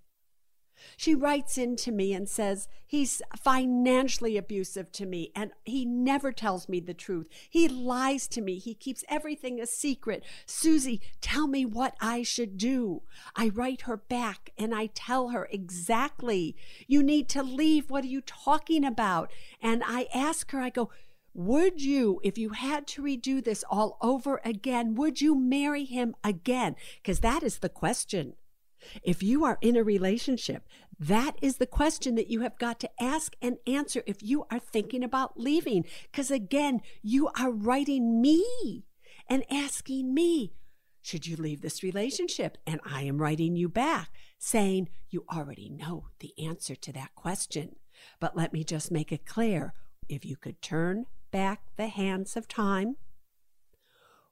She 0.97 1.15
writes 1.15 1.57
in 1.57 1.75
to 1.77 1.91
me 1.91 2.13
and 2.13 2.27
says 2.27 2.67
he's 2.85 3.21
financially 3.37 4.37
abusive 4.37 4.91
to 4.93 5.05
me 5.05 5.31
and 5.35 5.51
he 5.63 5.85
never 5.85 6.31
tells 6.31 6.67
me 6.69 6.79
the 6.79 6.93
truth. 6.93 7.27
He 7.49 7.67
lies 7.67 8.27
to 8.29 8.41
me. 8.41 8.59
He 8.59 8.73
keeps 8.73 9.03
everything 9.07 9.59
a 9.59 9.65
secret. 9.65 10.23
Suze, 10.45 10.99
tell 11.21 11.47
me 11.47 11.65
what 11.65 11.95
I 12.01 12.23
should 12.23 12.57
do. 12.57 13.03
I 13.35 13.49
write 13.49 13.81
her 13.81 13.97
back 13.97 14.51
and 14.57 14.73
I 14.73 14.87
tell 14.87 15.29
her 15.29 15.47
exactly, 15.51 16.55
you 16.87 17.03
need 17.03 17.29
to 17.29 17.43
leave. 17.43 17.89
What 17.89 18.03
are 18.03 18.07
you 18.07 18.21
talking 18.21 18.83
about? 18.85 19.31
And 19.61 19.83
I 19.85 20.07
ask 20.13 20.51
her, 20.51 20.59
I 20.59 20.69
go, 20.69 20.89
would 21.33 21.81
you, 21.81 22.19
if 22.23 22.37
you 22.37 22.49
had 22.49 22.87
to 22.87 23.03
redo 23.03 23.43
this 23.43 23.63
all 23.69 23.97
over 24.01 24.41
again, 24.43 24.95
would 24.95 25.21
you 25.21 25.35
marry 25.35 25.85
him 25.85 26.15
again? 26.23 26.75
Because 27.01 27.19
that 27.19 27.43
is 27.43 27.59
the 27.59 27.69
question. 27.69 28.33
If 29.03 29.23
you 29.23 29.45
are 29.45 29.57
in 29.61 29.75
a 29.75 29.83
relationship, 29.83 30.63
that 30.99 31.35
is 31.41 31.57
the 31.57 31.65
question 31.65 32.15
that 32.15 32.29
you 32.29 32.41
have 32.41 32.57
got 32.57 32.79
to 32.81 32.89
ask 33.01 33.35
and 33.41 33.57
answer 33.65 34.03
if 34.05 34.21
you 34.21 34.45
are 34.51 34.59
thinking 34.59 35.03
about 35.03 35.39
leaving. 35.39 35.85
Because 36.11 36.31
again, 36.31 36.81
you 37.01 37.29
are 37.39 37.51
writing 37.51 38.21
me 38.21 38.85
and 39.29 39.43
asking 39.49 40.13
me, 40.13 40.53
should 41.01 41.25
you 41.25 41.37
leave 41.37 41.61
this 41.61 41.83
relationship? 41.83 42.57
And 42.67 42.81
I 42.85 43.03
am 43.03 43.21
writing 43.21 43.55
you 43.55 43.69
back 43.69 44.09
saying, 44.37 44.89
you 45.09 45.25
already 45.33 45.69
know 45.69 46.07
the 46.19 46.33
answer 46.37 46.75
to 46.75 46.93
that 46.93 47.15
question. 47.15 47.75
But 48.19 48.35
let 48.35 48.53
me 48.53 48.63
just 48.63 48.91
make 48.91 49.11
it 49.11 49.25
clear 49.25 49.73
if 50.07 50.25
you 50.25 50.35
could 50.35 50.61
turn 50.61 51.05
back 51.31 51.61
the 51.77 51.87
hands 51.87 52.35
of 52.35 52.47
time, 52.47 52.97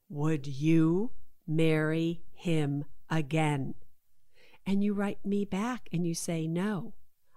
would 0.09 0.47
you 0.47 1.11
marry 1.47 2.23
him 2.33 2.85
again? 3.09 3.75
And 4.67 4.83
you 4.83 4.93
write 4.93 5.25
me 5.25 5.45
back 5.45 5.87
and 5.93 6.05
you 6.05 6.13
say, 6.13 6.45
No, 6.45 6.93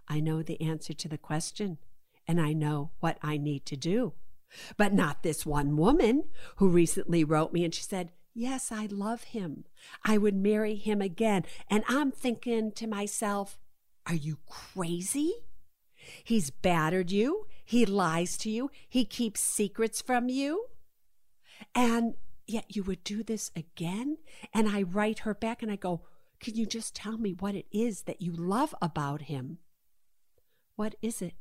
I 0.08 0.18
know 0.18 0.42
the 0.42 0.60
answer 0.60 0.92
to 0.92 1.08
the 1.08 1.16
question 1.16 1.78
and 2.26 2.40
I 2.40 2.52
know 2.52 2.90
what 2.98 3.18
I 3.22 3.38
need 3.38 3.64
to 3.66 3.76
do. 3.76 4.14
But 4.76 4.92
not 4.92 5.22
this 5.22 5.46
one 5.46 5.76
woman 5.76 6.24
who 6.56 6.68
recently 6.68 7.22
wrote 7.22 7.52
me 7.52 7.64
and 7.64 7.72
she 7.72 7.84
said, 7.84 8.10
Yes, 8.34 8.72
I 8.72 8.86
love 8.86 9.22
him. 9.24 9.64
I 10.04 10.18
would 10.18 10.34
marry 10.34 10.74
him 10.74 11.00
again. 11.00 11.44
And 11.68 11.84
I'm 11.88 12.10
thinking 12.10 12.72
to 12.72 12.88
myself, 12.88 13.58
Are 14.08 14.14
you 14.14 14.38
crazy? 14.48 15.32
He's 16.24 16.50
battered 16.50 17.12
you. 17.12 17.46
He 17.64 17.86
lies 17.86 18.36
to 18.38 18.50
you. 18.50 18.72
He 18.88 19.04
keeps 19.04 19.40
secrets 19.40 20.02
from 20.02 20.28
you. 20.28 20.66
And 21.76 22.14
yet 22.48 22.74
you 22.74 22.82
would 22.82 23.04
do 23.04 23.22
this 23.22 23.52
again? 23.54 24.16
And 24.52 24.68
I 24.68 24.82
write 24.82 25.20
her 25.20 25.34
back 25.34 25.62
and 25.62 25.70
I 25.70 25.76
go, 25.76 26.02
can 26.40 26.56
you 26.56 26.66
just 26.66 26.94
tell 26.94 27.18
me 27.18 27.32
what 27.32 27.54
it 27.54 27.66
is 27.70 28.02
that 28.02 28.22
you 28.22 28.32
love 28.32 28.74
about 28.80 29.22
him? 29.22 29.58
What 30.76 30.94
is 31.02 31.20
it 31.20 31.34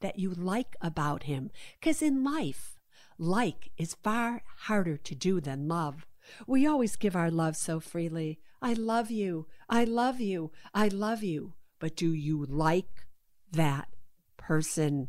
that 0.00 0.18
you 0.18 0.30
like 0.30 0.76
about 0.80 1.24
him? 1.24 1.50
Because 1.78 2.02
in 2.02 2.22
life, 2.22 2.78
like 3.18 3.70
is 3.76 3.96
far 4.02 4.42
harder 4.66 4.96
to 4.96 5.14
do 5.14 5.40
than 5.40 5.68
love. 5.68 6.06
We 6.46 6.66
always 6.66 6.96
give 6.96 7.16
our 7.16 7.30
love 7.30 7.56
so 7.56 7.80
freely. 7.80 8.38
I 8.62 8.74
love 8.74 9.10
you. 9.10 9.46
I 9.68 9.84
love 9.84 10.20
you. 10.20 10.52
I 10.74 10.88
love 10.88 11.22
you. 11.22 11.54
But 11.78 11.96
do 11.96 12.12
you 12.12 12.44
like 12.44 13.06
that 13.52 13.88
person? 14.36 15.08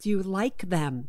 Do 0.00 0.08
you 0.08 0.22
like 0.22 0.68
them? 0.68 1.08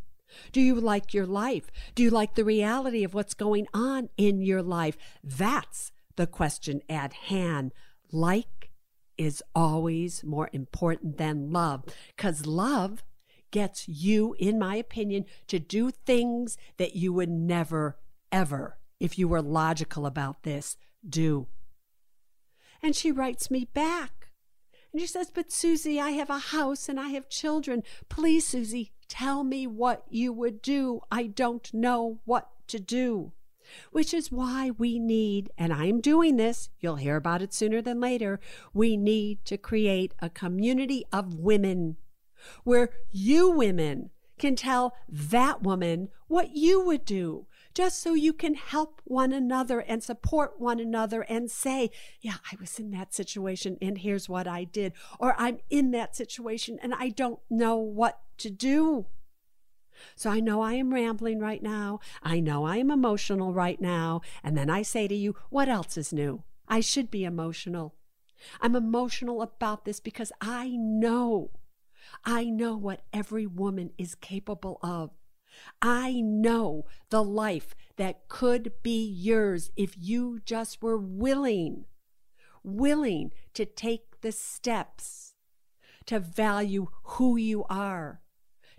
Do 0.52 0.62
you 0.62 0.76
like 0.76 1.14
your 1.14 1.26
life? 1.26 1.72
Do 1.96 2.04
you 2.04 2.10
like 2.10 2.36
the 2.36 2.44
reality 2.44 3.04
of 3.04 3.14
what's 3.14 3.34
going 3.34 3.68
on 3.74 4.10
in 4.18 4.42
your 4.42 4.62
life? 4.62 4.98
That's 5.24 5.92
the 6.18 6.28
question 6.28 6.82
at 6.90 7.14
hand. 7.14 7.74
Like 8.12 8.70
is 9.18 9.42
always 9.56 10.24
more 10.24 10.50
important 10.54 11.18
than 11.18 11.52
love 11.52 11.86
because 12.16 12.46
love 12.46 13.04
gets 13.52 13.88
you, 13.88 14.36
in 14.38 14.60
my 14.60 14.76
opinion, 14.76 15.26
to 15.48 15.60
do 15.60 15.90
things 15.90 16.58
that 16.78 16.96
you 16.96 17.14
would 17.14 17.30
never, 17.30 17.98
ever, 18.32 18.78
if 19.00 19.18
you 19.18 19.28
were 19.28 19.42
logical 19.42 20.06
about 20.06 20.44
this, 20.44 20.78
do. 21.08 21.48
And 22.82 22.96
she 22.96 23.12
writes 23.12 23.50
me 23.50 23.68
back. 23.74 24.30
And 24.92 25.02
she 25.02 25.08
says, 25.08 25.32
But 25.34 25.52
Suze, 25.52 25.88
I 25.88 26.12
have 26.12 26.30
a 26.30 26.40
house 26.40 26.90
and 26.90 27.00
I 27.00 27.10
have 27.10 27.30
children. 27.30 27.84
Please, 28.10 28.48
Suze, 28.48 28.90
tell 29.08 29.44
me 29.44 29.66
what 29.66 30.04
you 30.10 30.32
would 30.34 30.62
do. 30.62 31.02
I 31.12 31.24
don't 31.24 31.74
know 31.74 32.20
what 32.26 32.50
to 32.68 32.80
do 32.80 33.32
which 33.92 34.14
is 34.14 34.32
why 34.32 34.72
we 34.78 35.00
need, 35.00 35.52
and 35.58 35.74
I'm 35.74 36.02
doing 36.02 36.38
this, 36.38 36.70
you'll 36.80 36.98
hear 36.98 37.16
about 37.16 37.42
it 37.42 37.54
sooner 37.54 37.82
than 37.82 38.00
later, 38.00 38.40
we 38.74 38.98
need 38.98 39.44
to 39.46 39.58
create 39.58 40.14
a 40.20 40.30
community 40.30 41.06
of 41.12 41.36
women 41.36 41.98
where 42.64 42.90
you 43.12 43.50
women 43.50 44.12
can 44.38 44.56
tell 44.56 44.94
that 45.10 45.64
woman 45.64 46.10
what 46.28 46.56
you 46.56 46.80
would 46.86 47.06
do 47.06 47.48
just 47.78 48.02
so 48.02 48.16
you 48.16 48.34
can 48.34 48.56
help 48.56 49.04
one 49.06 49.32
another 49.32 49.82
and 49.82 50.04
support 50.04 50.60
one 50.60 50.80
another 50.80 51.22
and 51.30 51.52
say, 51.52 51.92
Yeah, 52.22 52.38
I 52.52 52.56
was 52.60 52.80
in 52.80 52.90
that 52.90 53.14
situation 53.14 53.78
and 53.80 54.00
here's 54.00 54.28
what 54.28 54.48
I 54.48 54.64
did. 54.64 54.94
Or 55.20 55.36
I'm 55.38 55.60
in 55.70 55.92
that 55.92 56.16
situation 56.16 56.80
and 56.82 56.96
I 56.96 57.10
don't 57.10 57.40
know 57.52 57.78
what 57.78 58.20
to 58.40 58.50
do. 58.50 59.06
So 60.16 60.30
I 60.30 60.40
know 60.40 60.62
I 60.62 60.74
am 60.74 60.94
rambling 60.94 61.40
right 61.40 61.62
now. 61.62 62.00
I 62.24 62.40
know 62.40 62.66
I 62.66 62.78
am 62.78 62.92
emotional 62.92 63.54
right 63.54 63.80
now. 63.80 64.22
And 64.44 64.58
then 64.58 64.70
I 64.70 64.82
say 64.82 65.08
to 65.08 65.16
you, 65.16 65.36
what 65.50 65.70
else 65.70 65.98
is 65.98 66.14
new? 66.14 66.44
I 66.68 66.80
should 66.80 67.10
be 67.10 67.24
emotional. 67.24 67.96
I'm 68.62 68.76
emotional 68.76 69.42
about 69.42 69.86
this 69.86 70.00
because 70.00 70.32
I 70.42 70.70
know, 70.70 71.52
I 72.24 72.46
know 72.46 72.76
what 72.76 73.02
every 73.12 73.48
woman 73.48 73.92
is 73.98 74.16
capable 74.16 74.80
of. 74.84 75.12
I 75.82 76.22
know 76.22 76.86
the 77.10 77.24
life 77.24 77.76
that 77.96 78.28
could 78.28 78.74
be 78.84 79.04
yours 79.04 79.72
if 79.76 79.96
you 79.98 80.40
just 80.46 80.82
were 80.82 80.98
willing, 80.98 81.86
willing 82.64 83.32
to 83.56 83.66
take 83.66 84.22
the 84.22 84.32
steps 84.32 85.34
to 86.06 86.20
value 86.20 86.88
who 87.04 87.38
you 87.38 87.66
are 87.70 88.22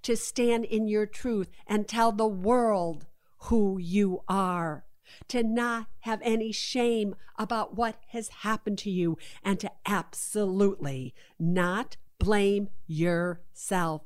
to 0.02 0.16
stand 0.16 0.64
in 0.64 0.88
your 0.88 1.06
truth 1.06 1.50
and 1.66 1.87
tell 1.87 2.12
the 2.12 2.26
world 2.26 3.06
who 3.42 3.78
you 3.78 4.22
are, 4.28 4.84
to 5.28 5.42
not 5.42 5.87
have 6.00 6.20
any 6.22 6.52
shame 6.52 7.14
about 7.37 7.76
what 7.76 8.00
has 8.08 8.28
happened 8.28 8.78
to 8.78 8.90
you, 8.90 9.16
and 9.42 9.61
to 9.61 9.70
absolutely 9.87 11.14
not 11.38 11.96
blame 12.18 12.68
yourself. 12.87 14.02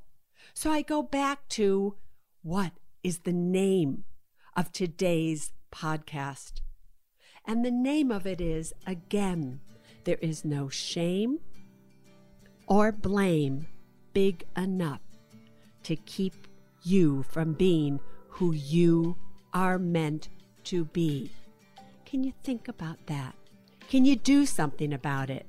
So 0.55 0.71
I 0.71 0.83
go 0.83 1.03
back 1.03 1.49
to 1.51 1.97
what 2.43 2.73
is 3.03 3.21
the 3.21 3.33
name 3.33 4.05
of 4.57 4.73
today's 4.73 5.53
podcast? 5.73 6.61
And 7.45 7.65
the 7.65 7.71
name 7.71 8.11
of 8.11 8.27
it 8.27 8.41
is 8.41 8.73
again, 8.87 9.61
there 10.05 10.19
is 10.21 10.45
no 10.45 10.69
shame 10.69 11.39
or 12.67 12.93
blame 12.93 13.67
big 14.13 14.45
enough 14.57 15.01
to 15.85 15.97
keep 15.97 16.35
you 16.83 17.23
from 17.25 17.53
being 17.53 18.01
who 18.29 18.53
you 18.53 19.17
are 19.53 19.79
meant 19.79 20.29
to 20.65 20.85
be. 20.87 21.31
Can 22.05 22.25
you 22.25 22.33
think 22.43 22.69
about 22.69 23.07
that? 23.07 23.35
Can 23.89 24.05
you 24.05 24.17
do 24.17 24.47
something 24.47 24.93
about 24.93 25.31
it? 25.31 25.47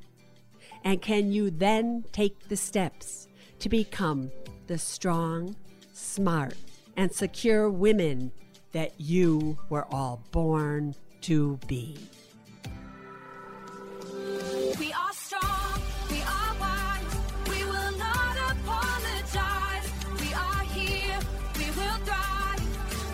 And 0.84 1.02
can 1.02 1.32
you 1.32 1.50
then 1.50 2.04
take 2.12 2.48
the 2.50 2.58
steps 2.58 3.28
to 3.60 3.70
become 3.70 4.32
the 4.68 4.78
strong, 4.78 5.56
smart, 5.94 6.56
and 6.98 7.12
secure 7.12 7.70
women 7.70 8.32
that 8.72 9.00
you 9.00 9.58
were 9.70 9.86
all 9.94 10.22
born 10.32 10.96
to 11.22 11.58
be? 11.68 11.98